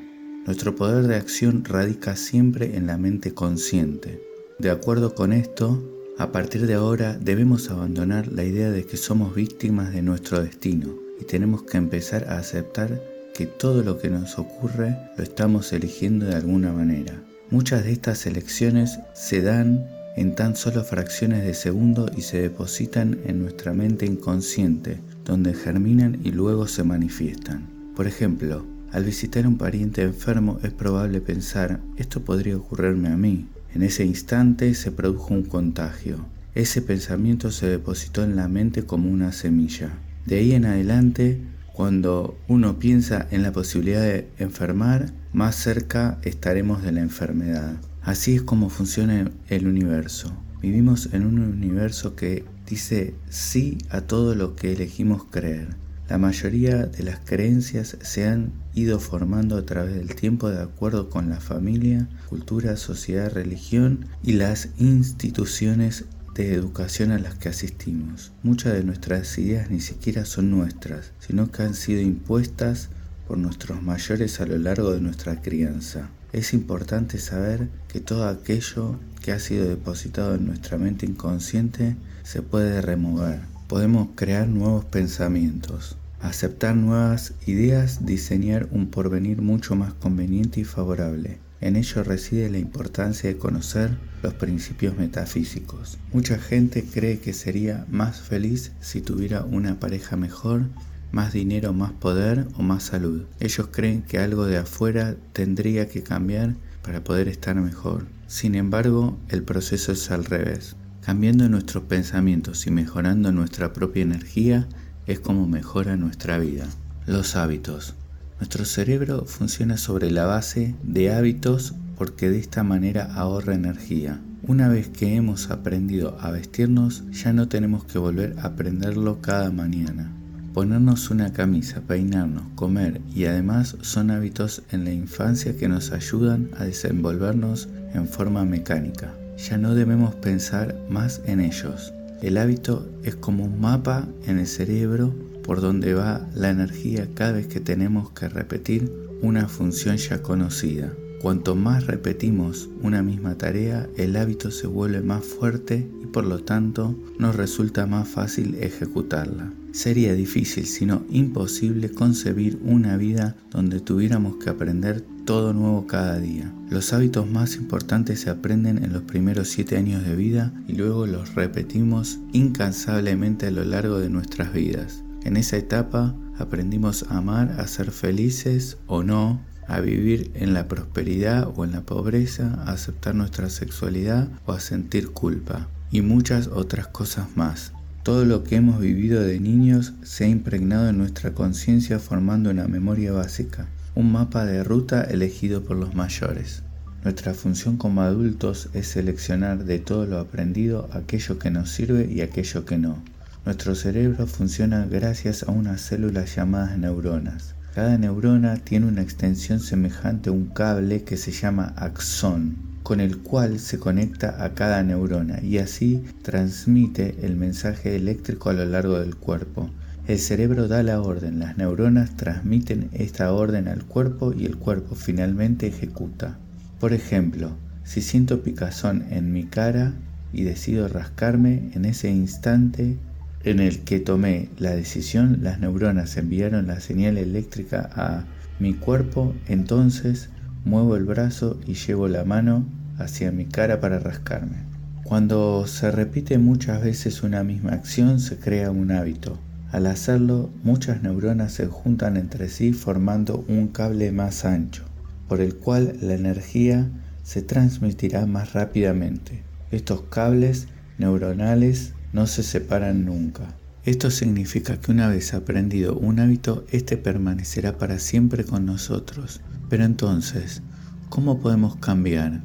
Nuestro 0.47 0.75
poder 0.75 1.07
de 1.07 1.15
acción 1.15 1.65
radica 1.65 2.17
siempre 2.17 2.77
en 2.77 2.89
la 2.89 2.99
mente 2.99 3.35
consciente. 3.35 4.21
De 4.59 4.71
acuerdo 4.71 5.15
con 5.15 5.33
esto, 5.33 5.81
a 6.19 6.33
partir 6.33 6.67
de 6.67 6.75
ahora 6.75 7.17
debemos 7.19 7.71
abandonar 7.71 8.33
la 8.33 8.43
idea 8.43 8.71
de 8.71 8.85
que 8.85 8.97
somos 8.97 9.35
víctimas 9.35 9.93
de 9.93 10.03
nuestro 10.03 10.43
destino 10.43 10.99
y 11.21 11.25
tenemos 11.25 11.63
que 11.63 11.79
empezar 11.79 12.25
a 12.25 12.39
aceptar 12.39 13.01
que 13.33 13.47
todo 13.47 13.85
lo 13.85 13.99
que 13.99 14.11
nos 14.11 14.39
ocurre 14.39 14.97
lo 15.17 15.23
estamos 15.23 15.73
eligiendo 15.73 16.27
de 16.27 16.35
alguna 16.35 16.73
manera. 16.73 17.23
Muchas 17.49 17.85
de 17.85 17.93
estas 17.93 18.27
elecciones 18.27 18.99
se 19.15 19.41
dan 19.41 19.96
en 20.17 20.35
tan 20.35 20.57
solo 20.57 20.83
fracciones 20.83 21.45
de 21.45 21.55
segundo 21.55 22.11
y 22.17 22.23
se 22.23 22.41
depositan 22.41 23.19
en 23.27 23.43
nuestra 23.43 23.75
mente 23.75 24.07
inconsciente, 24.07 24.99
donde 25.25 25.55
germinan 25.55 26.19
y 26.25 26.33
luego 26.33 26.67
se 26.67 26.85
manifiestan. 26.85 27.69
Por 27.95 28.07
ejemplo, 28.07 28.65
al 28.93 29.05
visitar 29.05 29.45
a 29.45 29.49
un 29.49 29.59
pariente 29.59 30.03
enfermo 30.03 30.59
es 30.63 30.73
probable 30.73 31.21
pensar, 31.21 31.81
esto 31.97 32.23
podría 32.25 32.57
ocurrirme 32.57 33.09
a 33.09 33.17
mí. 33.17 33.47
En 33.75 33.83
ese 33.83 34.05
instante 34.07 34.75
se 34.75 34.91
produjo 34.91 35.35
un 35.35 35.43
contagio. 35.43 36.25
Ese 36.55 36.81
pensamiento 36.81 37.51
se 37.51 37.67
depositó 37.67 38.25
en 38.25 38.37
la 38.37 38.49
mente 38.49 38.85
como 38.85 39.11
una 39.11 39.33
semilla. 39.33 39.91
De 40.25 40.37
ahí 40.37 40.53
en 40.55 40.65
adelante, 40.65 41.43
cuando 41.75 42.39
uno 42.49 42.79
piensa 42.79 43.27
en 43.31 43.43
la 43.43 43.53
posibilidad 43.53 44.01
de 44.01 44.29
enfermar, 44.39 45.13
más 45.35 45.57
cerca 45.57 46.19
estaremos 46.23 46.83
de 46.83 46.93
la 46.93 47.03
enfermedad. 47.03 47.75
Así 48.07 48.37
es 48.37 48.43
como 48.43 48.71
funciona 48.71 49.33
el 49.49 49.67
universo. 49.67 50.33
Vivimos 50.63 51.09
en 51.13 51.27
un 51.27 51.41
universo 51.41 52.15
que 52.15 52.45
dice 52.65 53.17
sí 53.29 53.79
a 53.91 54.03
todo 54.03 54.37
lo 54.37 54.55
que 54.55 54.73
elegimos 54.73 55.25
creer. 55.25 55.71
La 56.09 56.17
mayoría 56.17 56.87
de 56.87 57.03
las 57.03 57.19
creencias 57.19 57.97
se 58.01 58.29
han 58.29 58.53
ido 58.75 59.01
formando 59.01 59.57
a 59.57 59.67
través 59.67 59.97
del 59.97 60.15
tiempo 60.15 60.51
de 60.51 60.63
acuerdo 60.63 61.11
con 61.11 61.29
la 61.29 61.41
familia, 61.41 62.09
cultura, 62.29 62.77
sociedad, 62.77 63.33
religión 63.33 64.07
y 64.23 64.35
las 64.35 64.69
instituciones 64.79 66.05
de 66.33 66.55
educación 66.55 67.11
a 67.11 67.19
las 67.19 67.35
que 67.35 67.49
asistimos. 67.49 68.31
Muchas 68.45 68.75
de 68.75 68.85
nuestras 68.85 69.37
ideas 69.37 69.69
ni 69.69 69.81
siquiera 69.81 70.27
son 70.27 70.53
nuestras, 70.53 71.11
sino 71.19 71.51
que 71.51 71.65
han 71.65 71.75
sido 71.75 72.03
impuestas 72.03 72.89
por 73.27 73.37
nuestros 73.37 73.83
mayores 73.83 74.41
a 74.41 74.47
lo 74.47 74.59
largo 74.59 74.93
de 74.93 75.01
nuestra 75.01 75.43
crianza. 75.43 76.09
Es 76.33 76.53
importante 76.53 77.19
saber 77.19 77.69
que 77.89 78.01
todo 78.01 78.29
aquello 78.29 78.99
que 79.23 79.33
ha 79.33 79.39
sido 79.39 79.69
depositado 79.69 80.35
en 80.35 80.47
nuestra 80.47 80.77
mente 80.79 81.07
inconsciente 81.07 81.97
se 82.25 82.43
puede 82.43 82.83
remover. 82.83 83.41
Podemos 83.69 84.09
crear 84.15 84.47
nuevos 84.49 84.85
pensamientos, 84.85 85.97
aceptar 86.21 86.77
nuevas 86.77 87.35
ideas, 87.47 88.05
diseñar 88.05 88.69
un 88.71 88.89
porvenir 88.89 89.41
mucho 89.41 89.77
más 89.77 89.95
conveniente 89.95 90.61
y 90.61 90.65
favorable. 90.65 91.39
En 91.61 91.77
ello 91.77 92.05
reside 92.05 92.51
la 92.51 92.59
importancia 92.59 93.31
de 93.31 93.39
conocer 93.39 93.97
los 94.23 94.35
principios 94.35 94.97
metafísicos. 94.99 95.99
Mucha 96.13 96.39
gente 96.39 96.85
cree 96.85 97.19
que 97.19 97.33
sería 97.33 97.87
más 97.91 98.21
feliz 98.21 98.73
si 98.81 99.01
tuviera 99.01 99.45
una 99.45 99.81
pareja 99.81 100.17
mejor 100.17 100.65
más 101.13 101.33
dinero, 101.33 101.73
más 101.73 101.93
poder 101.93 102.47
o 102.57 102.63
más 102.63 102.85
salud. 102.85 103.25
Ellos 103.41 103.69
creen 103.71 104.03
que 104.03 104.19
algo 104.19 104.47
de 104.47 104.59
afuera 104.59 105.17
tendría 105.33 105.89
que 105.89 106.03
cambiar 106.03 106.55
para 106.83 107.03
poder 107.03 107.29
estar 107.29 107.57
mejor. 107.57 108.07
Sin 108.27 108.55
embargo, 108.55 109.19
el 109.29 109.43
proceso 109.43 109.93
es 109.93 110.11
al 110.11 110.25
revés. 110.25 110.77
Cambiando 111.01 111.49
nuestros 111.49 111.85
pensamientos 111.85 112.67
y 112.67 112.71
mejorando 112.71 113.31
nuestra 113.33 113.73
propia 113.73 114.03
energía 114.03 114.67
es 115.07 115.21
como 115.21 115.47
mejora 115.47 115.97
nuestra 115.97 116.39
vida. 116.39 116.67
Los 117.07 117.37
hábitos. 117.37 117.95
Nuestro 118.41 118.65
cerebro 118.65 119.25
funciona 119.25 119.77
sobre 119.77 120.11
la 120.11 120.27
base 120.27 120.75
de 120.83 121.13
hábitos 121.13 121.75
porque 121.97 122.29
de 122.29 122.39
esta 122.39 122.63
manera 122.63 123.15
ahorra 123.15 123.55
energía. 123.55 124.21
Una 124.43 124.69
vez 124.69 124.89
que 124.89 125.15
hemos 125.15 125.51
aprendido 125.51 126.19
a 126.21 126.31
vestirnos, 126.31 127.05
ya 127.11 127.33
no 127.33 127.49
tenemos 127.49 127.85
que 127.85 127.99
volver 127.99 128.37
a 128.39 128.49
aprenderlo 128.49 129.21
cada 129.21 129.51
mañana. 129.51 130.13
Ponernos 130.57 131.11
una 131.11 131.35
camisa, 131.35 131.83
peinarnos, 131.87 132.45
comer 132.55 133.03
y 133.15 133.27
además 133.27 133.77
son 133.83 134.11
hábitos 134.11 134.63
en 134.73 134.87
la 134.87 134.91
infancia 134.91 135.55
que 135.55 135.69
nos 135.69 135.93
ayudan 135.93 136.49
a 136.57 136.65
desenvolvernos 136.65 137.69
en 137.93 138.09
forma 138.09 138.43
mecánica. 138.47 139.13
Ya 139.37 139.59
no 139.59 139.75
debemos 139.75 140.15
pensar 140.15 140.75
más 140.89 141.21
en 141.27 141.41
ellos. 141.41 141.93
El 142.23 142.39
hábito 142.39 142.89
es 143.05 143.17
como 143.17 143.45
un 143.45 143.61
mapa 143.61 144.09
en 144.27 144.39
el 144.39 144.47
cerebro 144.47 145.13
por 145.45 145.61
donde 145.61 145.93
va 145.93 146.27
la 146.35 146.49
energía 146.49 147.07
cada 147.13 147.33
vez 147.33 147.49
que 147.49 147.61
tenemos 147.61 148.13
que 148.13 148.31
repetir 148.31 148.91
una 149.21 149.49
función 149.49 149.99
ya 149.99 150.23
conocida. 150.23 150.91
Cuanto 151.27 151.57
más 151.57 151.89
repetimos 151.89 152.69
una 152.83 153.03
misma 153.03 153.37
tarea, 153.37 153.89
el 153.97 154.15
hábito 154.15 154.53
se 154.53 154.69
vuelve 154.69 155.01
más 155.01 155.25
fuerte 155.25 155.91
y 156.01 156.07
por 156.07 156.25
lo 156.25 156.45
tanto 156.45 156.95
nos 157.19 157.35
resulta 157.35 157.85
más 157.89 158.07
fácil 158.07 158.55
ejecutarla. 158.61 159.53
Sería 159.73 160.15
difícil, 160.15 160.67
si 160.67 160.87
no 160.87 161.03
imposible, 161.11 161.91
concebir 161.91 162.61
una 162.63 162.97
vida 162.97 163.35
donde 163.51 163.81
tuviéramos 163.81 164.37
que 164.37 164.51
aprender 164.51 165.05
todo 165.25 165.53
nuevo 165.53 165.89
cada 165.89 166.21
día. 166.21 166.55
Los 166.71 166.93
hábitos 166.93 167.29
más 167.29 167.57
importantes 167.57 168.21
se 168.21 168.31
aprenden 168.31 168.85
en 168.85 168.93
los 168.93 169.03
primeros 169.03 169.49
siete 169.49 169.77
años 169.77 170.05
de 170.05 170.15
vida 170.15 170.55
y 170.69 170.75
luego 170.75 171.09
los 171.09 171.35
repetimos 171.35 172.21
incansablemente 172.35 173.47
a 173.47 173.51
lo 173.51 173.65
largo 173.65 173.99
de 173.99 174.11
nuestras 174.11 174.53
vidas. 174.53 175.03
En 175.25 175.37
esa 175.37 175.57
etapa 175.57 176.15
aprendimos 176.39 177.05
a 177.09 177.19
amar, 177.19 177.57
a 177.59 177.67
ser 177.67 177.91
felices 177.91 178.79
o 178.87 179.03
no, 179.03 179.41
a 179.69 179.81
vivir 179.81 180.31
en 180.35 180.55
la 180.55 180.69
prosperidad 180.69 181.49
o 181.55 181.65
en 181.65 181.73
la 181.73 181.83
pobreza, 181.83 182.55
a 182.67 182.73
aceptar 182.73 183.15
nuestra 183.15 183.51
sexualidad 183.51 184.29
o 184.47 184.53
a 184.53 184.61
sentir 184.61 185.11
culpa, 185.11 185.69
y 185.91 186.03
muchas 186.03 186.49
otras 186.49 186.89
cosas 186.89 187.37
más. 187.37 187.73
Todo 188.03 188.25
lo 188.25 188.45
que 188.45 188.55
hemos 188.55 188.81
vivido 188.81 189.23
de 189.23 189.41
niños 189.41 189.95
se 190.03 190.25
ha 190.25 190.29
impregnado 190.29 190.89
en 190.89 190.99
nuestra 190.99 191.33
conciencia 191.33 191.99
formando 191.99 192.51
una 192.51 192.69
memoria 192.69 193.11
básica, 193.11 193.67
un 193.97 194.13
mapa 194.13 194.45
de 194.45 194.63
ruta 194.63 195.03
elegido 195.03 195.65
por 195.65 195.77
los 195.77 195.97
mayores. 195.97 196.63
Nuestra 197.03 197.35
función 197.35 197.79
como 197.79 198.03
adultos 198.03 198.69
es 198.75 198.87
seleccionar 198.87 199.65
de 199.65 199.81
todo 199.81 200.07
lo 200.07 200.19
aprendido 200.21 200.89
aquello 200.93 201.39
que 201.41 201.51
nos 201.51 201.71
sirve 201.71 202.09
y 202.09 202.21
aquello 202.21 202.65
que 202.65 202.79
no. 202.79 203.03
Nuestro 203.45 203.75
cerebro 203.75 204.29
funciona 204.29 204.87
gracias 204.87 205.43
a 205.43 205.51
unas 205.51 205.81
células 205.81 206.37
llamadas 206.37 206.79
neuronas. 206.79 207.56
Cada 207.77 207.99
neurona 207.99 208.57
tiene 208.57 208.87
una 208.87 209.03
extensión 209.03 209.61
semejante 209.61 210.31
a 210.31 210.33
un 210.33 210.47
cable 210.47 211.03
que 211.03 211.19
se 211.19 211.31
llama 211.31 211.75
axón, 211.77 212.57
con 212.83 213.01
el 213.01 213.19
cual 213.19 213.59
se 213.59 213.79
conecta 213.79 214.43
a 214.43 214.55
cada 214.55 214.83
neurona 214.83 215.43
y 215.43 215.59
así 215.59 216.03
transmite 216.23 217.17
el 217.21 217.37
mensaje 217.37 217.95
eléctrico 217.95 218.49
a 218.49 218.55
lo 218.55 218.65
largo 218.65 218.99
del 218.99 219.17
cuerpo. 219.17 219.69
El 220.09 220.19
cerebro 220.19 220.69
da 220.69 220.83
la 220.83 221.03
orden, 221.03 221.39
las 221.39 221.59
neuronas 221.59 222.17
transmiten 222.17 222.89
esta 222.95 223.31
orden 223.31 223.69
al 223.69 223.85
cuerpo 223.85 224.33
y 224.33 224.47
el 224.47 224.57
cuerpo 224.57 224.95
finalmente 224.95 225.67
ejecuta. 225.67 226.39
Por 226.81 226.95
ejemplo, 226.95 227.59
si 227.85 228.01
siento 228.01 228.43
picazón 228.43 229.05
en 229.11 229.35
mi 229.35 229.45
cara 229.45 229.93
y 230.33 230.45
decido 230.45 230.89
rascarme, 230.89 231.73
en 231.75 231.85
ese 231.85 232.09
instante 232.11 232.97
en 233.47 233.61
el 233.61 233.85
que 233.85 234.01
tomé 234.01 234.49
la 234.59 234.75
decisión, 234.75 235.39
las 235.41 235.61
neuronas 235.61 236.17
enviaron 236.17 236.67
la 236.67 236.81
señal 236.81 237.17
eléctrica 237.17 237.89
a 237.95 238.25
mi 238.59 238.75
cuerpo, 238.75 239.37
entonces 239.47 240.31
muevo 240.65 240.97
el 240.97 241.05
brazo 241.05 241.57
y 241.65 241.75
llevo 241.75 242.09
la 242.09 242.25
mano 242.25 242.67
hacia 242.99 243.31
mi 243.31 243.45
cara 243.45 243.81
para 243.81 244.01
rascarme. 244.01 244.57
Cuando 245.05 245.65
se 245.69 245.93
repite 245.93 246.39
muchas 246.39 246.83
veces 246.83 247.23
una 247.23 247.45
misma 247.45 247.71
acción 247.71 248.19
se 248.19 248.37
crea 248.37 248.73
un 248.73 248.91
hábito. 248.91 249.39
Al 249.71 249.87
hacerlo, 249.87 250.51
muchas 250.65 251.05
neuronas 251.05 251.53
se 251.53 251.67
juntan 251.67 252.17
entre 252.17 252.49
sí 252.49 252.73
formando 252.73 253.45
un 253.47 253.69
cable 253.69 254.11
más 254.11 254.45
ancho, 254.45 254.83
por 255.29 255.41
el 255.41 255.55
cual 255.55 255.97
la 256.01 256.15
energía 256.15 256.89
se 257.23 257.43
transmitirá 257.43 258.27
más 258.27 258.55
rápidamente. 258.55 259.45
Estos 259.71 260.03
cables 260.11 260.67
neuronales 260.99 261.93
no 262.17 262.27
se 262.27 262.43
separan 262.43 263.05
nunca. 263.05 263.43
Esto 263.85 264.11
significa 264.11 264.81
que 264.81 264.91
una 264.91 265.07
vez 265.07 265.35
aprendido 265.35 265.99
un 265.99 266.19
hábito, 266.19 266.65
éste 266.71 266.97
permanecerá 266.97 267.77
para 267.77 267.99
siempre 267.99 268.43
con 268.43 268.65
nosotros. 268.65 269.43
Pero 269.69 269.85
entonces, 269.85 270.63
¿cómo 271.11 271.41
podemos 271.41 271.77
cambiar? 271.77 272.41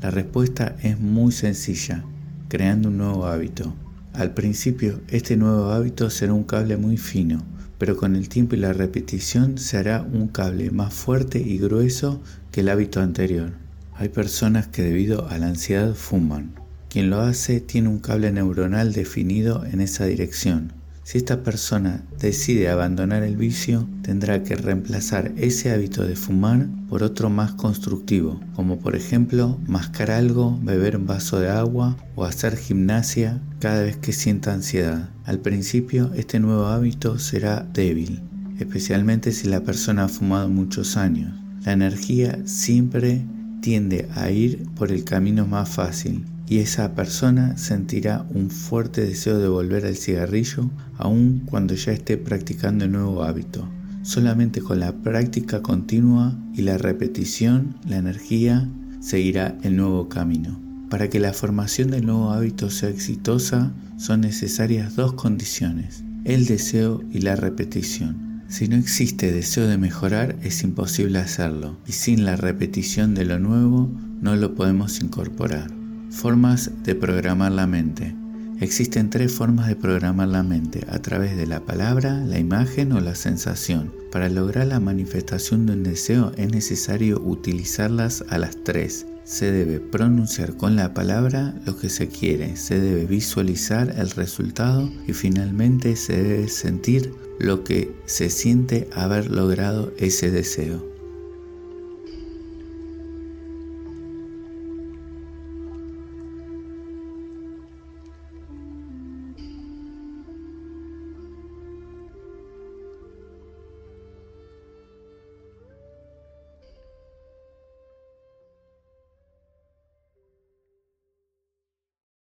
La 0.00 0.12
respuesta 0.12 0.76
es 0.84 1.00
muy 1.00 1.32
sencilla, 1.32 2.04
creando 2.48 2.90
un 2.90 2.98
nuevo 2.98 3.26
hábito. 3.26 3.74
Al 4.12 4.34
principio, 4.34 5.00
este 5.08 5.36
nuevo 5.36 5.72
hábito 5.72 6.10
será 6.10 6.32
un 6.32 6.44
cable 6.44 6.76
muy 6.76 6.96
fino, 6.96 7.44
pero 7.76 7.96
con 7.96 8.14
el 8.14 8.28
tiempo 8.28 8.54
y 8.54 8.60
la 8.60 8.72
repetición 8.72 9.58
se 9.58 9.78
hará 9.78 10.02
un 10.02 10.28
cable 10.28 10.70
más 10.70 10.94
fuerte 10.94 11.40
y 11.40 11.58
grueso 11.58 12.22
que 12.52 12.60
el 12.60 12.68
hábito 12.68 13.00
anterior. 13.00 13.50
Hay 13.96 14.10
personas 14.10 14.68
que 14.68 14.82
debido 14.82 15.26
a 15.28 15.38
la 15.38 15.48
ansiedad 15.48 15.92
fuman, 15.94 16.57
quien 16.88 17.10
lo 17.10 17.20
hace 17.20 17.60
tiene 17.60 17.88
un 17.88 17.98
cable 17.98 18.32
neuronal 18.32 18.92
definido 18.92 19.64
en 19.64 19.80
esa 19.80 20.06
dirección. 20.06 20.72
Si 21.08 21.16
esta 21.16 21.42
persona 21.42 22.04
decide 22.20 22.68
abandonar 22.68 23.22
el 23.22 23.38
vicio, 23.38 23.88
tendrá 24.02 24.42
que 24.42 24.56
reemplazar 24.56 25.32
ese 25.38 25.70
hábito 25.70 26.06
de 26.06 26.16
fumar 26.16 26.68
por 26.86 27.02
otro 27.02 27.30
más 27.30 27.52
constructivo, 27.52 28.38
como 28.54 28.78
por 28.78 28.94
ejemplo 28.94 29.58
mascar 29.66 30.10
algo, 30.10 30.58
beber 30.62 30.98
un 30.98 31.06
vaso 31.06 31.40
de 31.40 31.48
agua 31.48 31.96
o 32.14 32.26
hacer 32.26 32.58
gimnasia 32.58 33.40
cada 33.58 33.84
vez 33.84 33.96
que 33.96 34.12
sienta 34.12 34.52
ansiedad. 34.52 35.08
Al 35.24 35.40
principio 35.40 36.10
este 36.14 36.40
nuevo 36.40 36.66
hábito 36.66 37.18
será 37.18 37.66
débil, 37.72 38.20
especialmente 38.58 39.32
si 39.32 39.48
la 39.48 39.62
persona 39.62 40.04
ha 40.04 40.08
fumado 40.08 40.50
muchos 40.50 40.98
años. 40.98 41.32
La 41.64 41.72
energía 41.72 42.38
siempre 42.44 43.24
tiende 43.62 44.08
a 44.14 44.30
ir 44.30 44.68
por 44.74 44.92
el 44.92 45.04
camino 45.04 45.46
más 45.46 45.70
fácil 45.70 46.26
y 46.48 46.58
esa 46.58 46.94
persona 46.94 47.58
sentirá 47.58 48.26
un 48.30 48.50
fuerte 48.50 49.02
deseo 49.02 49.38
de 49.38 49.48
volver 49.48 49.84
al 49.84 49.96
cigarrillo 49.96 50.70
aun 50.96 51.42
cuando 51.44 51.74
ya 51.74 51.92
esté 51.92 52.16
practicando 52.16 52.86
el 52.86 52.92
nuevo 52.92 53.22
hábito. 53.22 53.68
Solamente 54.02 54.62
con 54.62 54.80
la 54.80 54.92
práctica 54.92 55.60
continua 55.60 56.34
y 56.54 56.62
la 56.62 56.78
repetición, 56.78 57.76
la 57.86 57.98
energía 57.98 58.66
seguirá 59.00 59.58
el 59.62 59.76
nuevo 59.76 60.08
camino. 60.08 60.58
Para 60.88 61.10
que 61.10 61.20
la 61.20 61.34
formación 61.34 61.90
del 61.90 62.06
nuevo 62.06 62.30
hábito 62.30 62.70
sea 62.70 62.88
exitosa, 62.88 63.72
son 63.98 64.22
necesarias 64.22 64.96
dos 64.96 65.12
condiciones, 65.12 66.02
el 66.24 66.46
deseo 66.46 67.02
y 67.12 67.20
la 67.20 67.36
repetición. 67.36 68.42
Si 68.48 68.68
no 68.68 68.76
existe 68.76 69.30
deseo 69.30 69.68
de 69.68 69.76
mejorar, 69.76 70.36
es 70.42 70.62
imposible 70.62 71.18
hacerlo, 71.18 71.76
y 71.86 71.92
sin 71.92 72.24
la 72.24 72.36
repetición 72.36 73.14
de 73.14 73.26
lo 73.26 73.38
nuevo, 73.38 73.90
no 74.22 74.34
lo 74.36 74.54
podemos 74.54 75.00
incorporar. 75.00 75.77
Formas 76.10 76.70
de 76.84 76.94
programar 76.94 77.52
la 77.52 77.66
mente. 77.66 78.14
Existen 78.60 79.10
tres 79.10 79.30
formas 79.30 79.68
de 79.68 79.76
programar 79.76 80.28
la 80.28 80.42
mente, 80.42 80.84
a 80.88 80.98
través 81.00 81.36
de 81.36 81.46
la 81.46 81.60
palabra, 81.60 82.14
la 82.24 82.38
imagen 82.38 82.92
o 82.92 83.00
la 83.00 83.14
sensación. 83.14 83.92
Para 84.10 84.28
lograr 84.28 84.66
la 84.66 84.80
manifestación 84.80 85.66
de 85.66 85.74
un 85.74 85.82
deseo 85.84 86.32
es 86.36 86.50
necesario 86.50 87.20
utilizarlas 87.20 88.24
a 88.30 88.38
las 88.38 88.56
tres. 88.64 89.06
Se 89.24 89.52
debe 89.52 89.78
pronunciar 89.80 90.56
con 90.56 90.74
la 90.74 90.94
palabra 90.94 91.54
lo 91.66 91.76
que 91.76 91.90
se 91.90 92.08
quiere, 92.08 92.56
se 92.56 92.80
debe 92.80 93.04
visualizar 93.04 93.94
el 93.96 94.10
resultado 94.10 94.90
y 95.06 95.12
finalmente 95.12 95.94
se 95.94 96.20
debe 96.20 96.48
sentir 96.48 97.12
lo 97.38 97.62
que 97.62 97.94
se 98.06 98.30
siente 98.30 98.88
haber 98.92 99.30
logrado 99.30 99.92
ese 99.98 100.30
deseo. 100.30 100.97